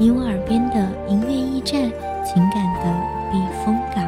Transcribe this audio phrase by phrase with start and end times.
[0.00, 1.88] 你我耳边的音乐驿站，
[2.24, 2.92] 情感的
[3.30, 4.04] 避风港。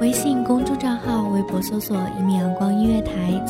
[0.00, 1.96] 微信公众账号、微博搜索“”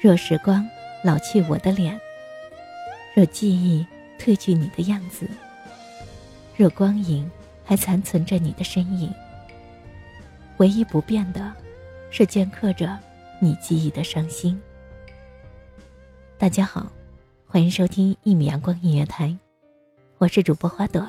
[0.00, 0.64] 若时光
[1.02, 2.00] 老去我的脸，
[3.16, 3.84] 若记忆
[4.16, 5.28] 褪去你的样子，
[6.56, 7.28] 若光影
[7.64, 9.12] 还残存着你的身影，
[10.58, 11.52] 唯一不变的，
[12.10, 12.96] 是镌刻着
[13.40, 14.60] 你记忆的伤心。
[16.38, 16.92] 大家好，
[17.48, 19.36] 欢迎收听一米阳光音乐台，
[20.18, 21.04] 我是主播花朵。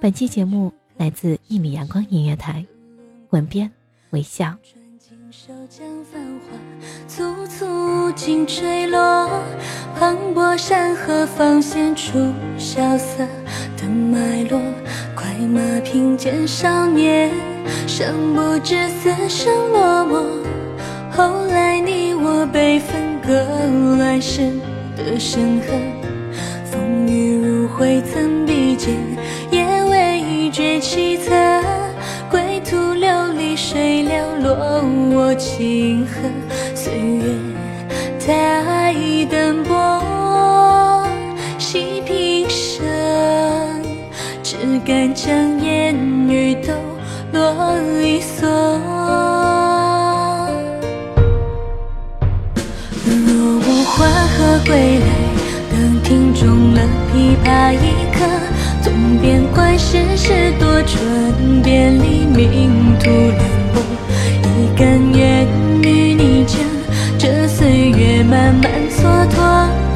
[0.00, 2.66] 本期节目来自一米阳光音乐台，
[3.30, 3.70] 文编
[4.10, 4.56] 微笑。
[5.32, 6.58] 手将繁花
[7.06, 9.30] 簇簇尽坠落，
[9.96, 13.24] 磅礴山河方显出萧瑟
[13.76, 14.60] 的脉络。
[15.14, 17.30] 快马平肩少年，
[17.86, 20.24] 尚不知死生落寞。
[21.12, 23.46] 后来你我被分割，
[23.98, 24.50] 乱世
[24.96, 25.68] 的深刻，
[26.64, 28.96] 风雨如晦曾比肩，
[29.52, 31.39] 也未觉凄恻。
[35.22, 36.12] 我清河。
[36.74, 37.24] 岁月
[38.18, 38.94] 太
[39.28, 41.04] 奔波，
[41.58, 42.82] 细平生，
[44.42, 45.94] 只敢将烟
[46.26, 46.72] 雨都
[47.32, 48.46] 落一蓑。
[53.04, 55.06] 若无花荷归来，
[55.70, 56.80] 等听中了
[57.12, 57.76] 琵琶一
[58.14, 58.24] 刻，
[58.80, 63.10] 纵边观世事多转变，黎明突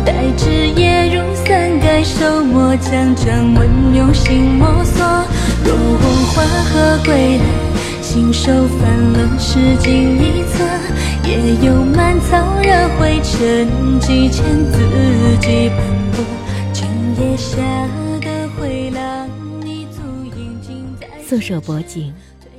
[0.04, 5.02] 待枝叶如伞盖手墨，将掌纹用心摸索。
[5.64, 6.02] 若问
[6.34, 7.44] 花何归来，
[8.02, 10.64] 信手翻了诗经一册，
[11.26, 14.78] 也有满草惹灰尘，几千字
[15.40, 15.78] 迹斑
[16.12, 16.24] 驳。
[16.72, 16.86] 今
[17.18, 17.56] 夜下
[18.20, 19.28] 的回廊，
[19.62, 20.02] 你足
[20.36, 22.12] 印尽在素手脖颈，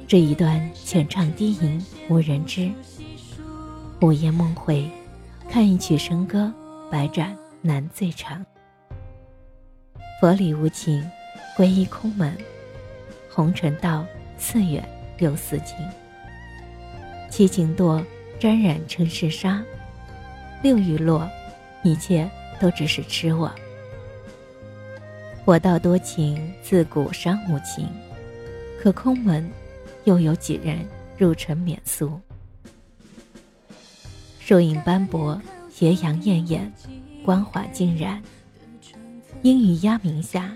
[0.07, 2.71] 这一段浅唱低吟无人知。
[4.01, 4.89] 午夜梦回。
[5.47, 6.51] 看一曲笙歌，
[6.91, 8.45] 百转难最长。
[10.21, 11.03] 佛理无情，
[11.57, 12.35] 皈依空门。
[13.29, 14.05] 红尘道，
[14.37, 14.87] 似远
[15.17, 15.75] 又似近。
[17.29, 18.03] 七情堕，
[18.39, 19.63] 沾染尘世沙。
[20.61, 21.27] 六欲落，
[21.83, 22.29] 一切
[22.59, 23.53] 都只是痴妄。
[25.43, 27.89] 我道多情，自古伤无情。
[28.79, 29.49] 可空门，
[30.05, 30.87] 又有几人
[31.17, 32.19] 入尘免俗？
[34.39, 35.41] 树影斑驳，
[35.77, 36.71] 斜阳艳艳，
[37.21, 38.23] 光华尽染。
[39.41, 40.55] 阴雨鸦鸣下，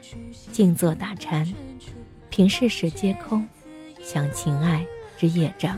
[0.54, 1.46] 静坐打禅，
[2.30, 3.46] 平世事皆空，
[4.02, 4.86] 想情爱
[5.18, 5.78] 之业障。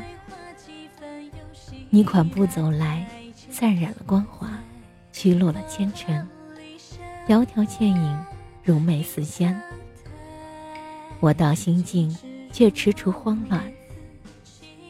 [1.90, 3.03] 你款步走来，
[3.49, 4.47] 散染了光华，
[5.11, 6.23] 驱落了纤尘。
[7.28, 8.26] 窈窕倩影，
[8.64, 9.59] 如美似仙。
[11.20, 12.16] 我道心静，
[12.53, 13.59] 却踟蹰慌乱。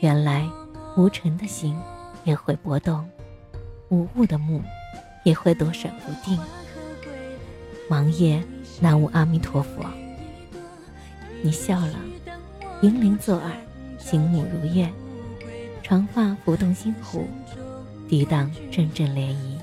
[0.02, 0.46] 原来
[0.98, 1.74] 无尘的心。
[2.24, 3.04] 也会波动，
[3.92, 4.62] 无物的目
[5.24, 6.40] 也会躲闪不定。
[7.90, 8.42] 盲夜
[8.80, 9.86] 南无阿弥陀佛，
[11.44, 12.00] 你笑了，
[12.82, 13.52] 银铃作耳，
[14.00, 14.90] 心目如愿，
[15.84, 17.28] 长发浮动心湖，
[18.08, 19.60] 涤荡阵阵涟漪。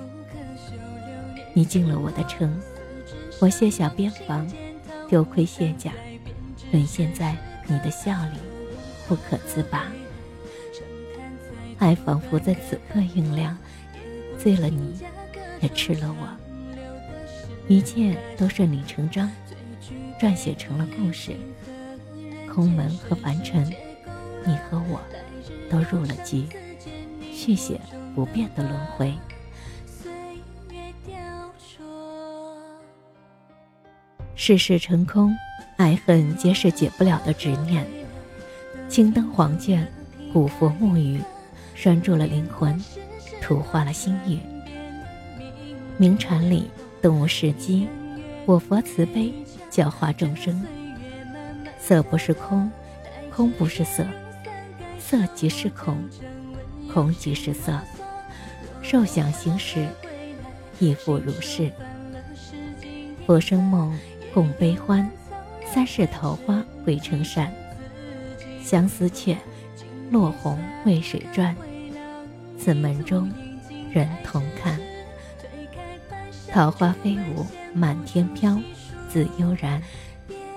[1.54, 2.54] 你进了我的城，
[3.40, 4.46] 我卸下边防，
[5.08, 5.90] 丢盔卸甲，
[6.70, 7.34] 沦陷在
[7.66, 8.38] 你的笑里，
[9.08, 9.86] 不可自拔。
[11.78, 13.56] 爱仿佛在此刻酝酿，
[14.38, 14.96] 醉了你，
[15.60, 16.28] 也吃了我。
[17.66, 19.30] 一切都顺理成章，
[20.18, 21.32] 撰写成了故事。
[22.54, 23.64] 空门和凡尘，
[24.46, 25.00] 你和我，
[25.68, 26.46] 都入了局，
[27.32, 27.80] 续写
[28.14, 29.12] 不变的轮回。
[34.34, 35.36] 世事成空，
[35.76, 37.86] 爱恨皆是解不了的执念。
[38.88, 39.86] 青灯黄卷，
[40.32, 41.20] 古佛木鱼。
[41.74, 42.76] 拴住了灵魂，
[43.48, 44.38] 图画了心语。
[45.96, 47.88] 名禅里，动物是机，
[48.44, 49.32] 我佛慈悲，
[49.70, 50.62] 教化众生。
[51.80, 52.70] 色不是空，
[53.34, 54.04] 空不是色，
[54.98, 55.96] 色即是空，
[56.92, 57.72] 空即是色。
[58.82, 59.88] 受想行识，
[60.78, 61.72] 亦复如是。
[63.26, 63.98] 佛生梦，
[64.34, 65.10] 共悲欢，
[65.64, 67.50] 三世桃花未成扇。
[68.62, 69.34] 相思却，
[70.10, 71.56] 落红为水转。
[72.58, 73.32] 此门中
[73.90, 74.78] 人同看，
[76.50, 78.60] 桃花飞舞满天飘，
[79.08, 79.82] 自悠然。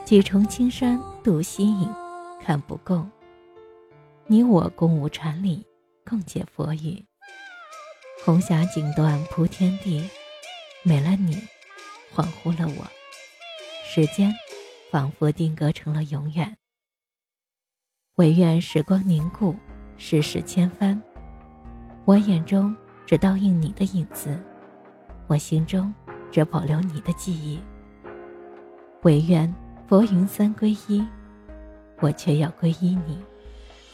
[0.03, 1.89] 几重青山度西影，
[2.43, 3.07] 看不够。
[4.27, 5.65] 你我共舞禅里，
[6.05, 7.05] 共解佛语。
[8.25, 10.03] 红霞锦缎铺天地，
[10.83, 11.35] 没了你，
[12.13, 12.85] 恍惚了我。
[13.85, 14.33] 时间
[14.91, 16.57] 仿佛定格成了永远。
[18.15, 19.55] 唯愿时光凝固，
[19.97, 21.01] 世事千帆。
[22.11, 22.75] 我眼中
[23.05, 24.37] 只倒映你的影子，
[25.27, 25.93] 我心中
[26.29, 27.57] 只保留你的记忆。
[29.03, 29.55] 唯愿
[29.87, 31.01] 佛云三皈依，
[32.01, 33.17] 我却要皈依你，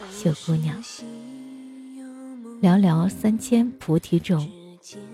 [0.10, 0.82] 秀姑娘。
[2.60, 4.50] 寥寥三千菩提众，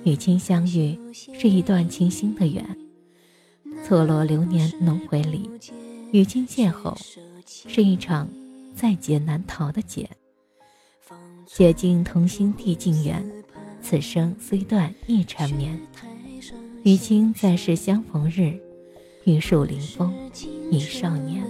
[0.06, 2.66] 与君相遇是一段倾心的缘。
[3.84, 5.52] 错落流年轮回里，
[6.14, 6.98] 与君邂逅
[7.46, 8.30] 是一场
[8.74, 10.10] 在劫难逃的劫。
[11.45, 13.24] 结尽同心地尽缘，
[13.81, 15.80] 此生虽断亦缠绵。
[16.83, 18.60] 与卿再世相逢日，
[19.24, 20.13] 玉树临风
[20.69, 21.44] 忆少年。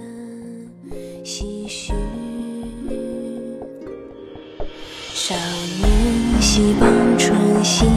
[5.12, 7.88] 少年溪傍春心，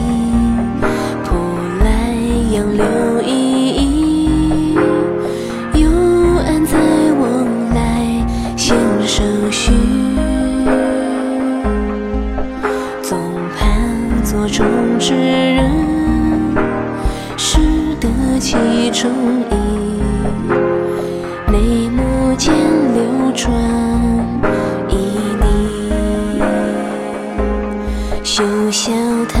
[29.26, 29.38] 他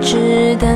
[0.00, 0.66] 知道，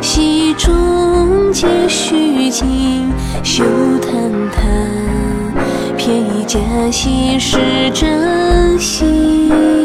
[0.00, 3.12] 戏中皆虚情。
[3.42, 3.64] 休
[4.00, 4.10] 叹
[4.52, 4.62] 他
[5.96, 6.58] 偏以假
[6.90, 7.58] 戏是
[7.92, 9.83] 真心。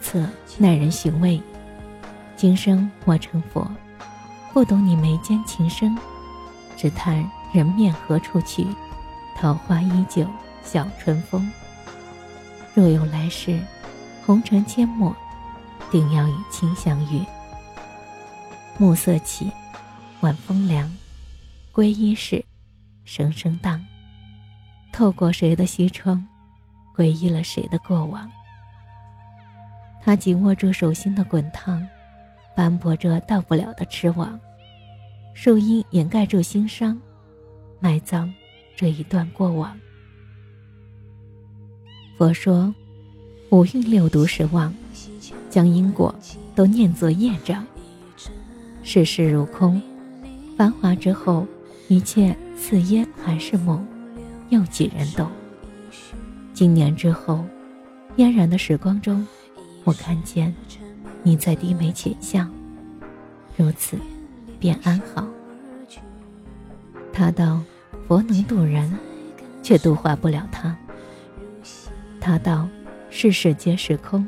[0.00, 1.40] 缠绵悱恻，耐人寻味。
[2.36, 3.70] 今生我成佛，
[4.52, 5.96] 不懂你眉间情深，
[6.76, 8.66] 只叹人面何处去，
[9.36, 10.26] 桃花依旧
[10.62, 11.50] 笑春风。
[12.74, 13.60] 若有来世，
[14.24, 15.14] 红尘阡陌，
[15.90, 17.24] 定要与卿相遇。
[18.78, 19.50] 暮色起，
[20.20, 20.90] 晚风凉，
[21.72, 22.42] 归依时，
[23.04, 23.84] 声声荡。
[24.92, 26.26] 透过谁的西窗，
[26.96, 28.30] 皈依了谁的过往。
[30.02, 31.86] 他紧握住手心的滚烫，
[32.56, 34.38] 斑驳着到不了的痴妄。
[35.34, 37.00] 树荫掩盖住心伤，
[37.78, 38.32] 埋葬
[38.74, 39.78] 这一段过往。
[42.18, 42.74] 佛说，
[43.50, 44.74] 五蕴六毒是妄，
[45.48, 46.14] 将因果
[46.54, 47.66] 都念作业障。
[48.82, 49.80] 世事如空，
[50.56, 51.46] 繁华之后，
[51.88, 53.86] 一切似烟还是梦，
[54.48, 55.30] 又几人懂？
[56.52, 57.44] 经年之后，
[58.16, 59.26] 嫣然的时光中。
[59.84, 60.54] 我看见
[61.22, 62.46] 你在低眉浅笑，
[63.56, 63.96] 如此
[64.58, 65.26] 便安好。
[67.12, 67.60] 他道
[68.06, 68.96] 佛能渡人，
[69.62, 70.74] 却度化不了他；
[72.20, 72.68] 他道
[73.08, 74.26] 世事皆是空，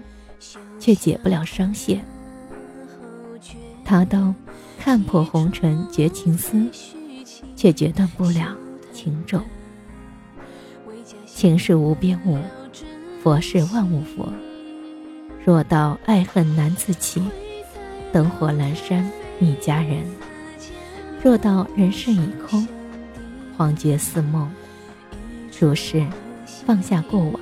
[0.78, 1.98] 却解不了伤线；
[3.84, 4.34] 他道
[4.78, 6.68] 看破红尘绝情丝，
[7.54, 8.56] 却决断不了
[8.92, 9.42] 情种。
[11.26, 12.38] 情是无边无，
[13.22, 14.32] 佛是万物佛。
[15.44, 17.20] 若道爱恨难自弃，
[18.12, 20.04] 灯火阑珊觅佳人。
[21.20, 22.66] 若道人世已空，
[23.58, 24.48] 恍觉似梦。
[25.58, 26.06] 如是
[26.64, 27.40] 放下过往，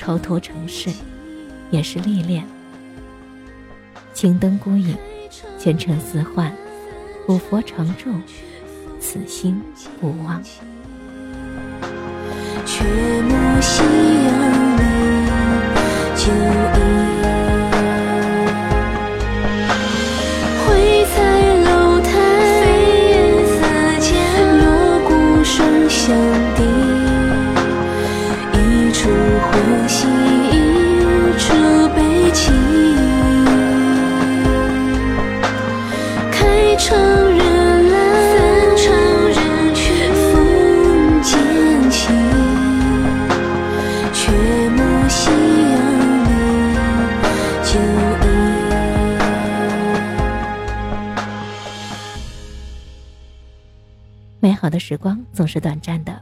[0.00, 0.90] 踌躇成事，
[1.70, 2.42] 也是历练。
[4.14, 4.96] 青灯孤影，
[5.58, 6.50] 前尘似幻，
[7.26, 8.10] 古佛常驻，
[8.98, 9.60] 此心
[10.00, 10.42] 不忘。
[12.64, 12.84] 却
[54.66, 56.20] 好的时光总是短暂的，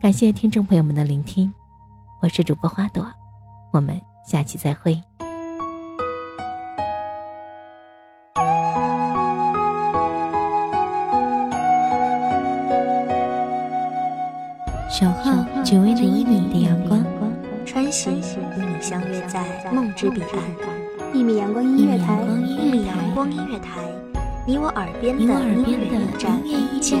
[0.00, 1.52] 感谢听众朋友们的聆听，
[2.20, 3.04] 我是主播花朵，
[3.72, 5.02] 我们下期再会。
[14.88, 17.04] 小号只为那一米的阳光，
[17.66, 21.12] 穿行与你相约在梦之彼岸。
[21.12, 23.80] 一米阳光音乐台，一米阳光音乐台，
[24.46, 25.98] 你我耳边的音乐
[26.44, 27.00] 驿站，